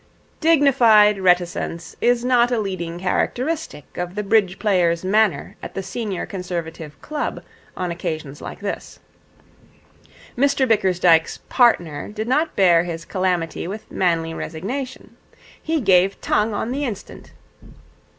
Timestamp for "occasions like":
7.91-8.61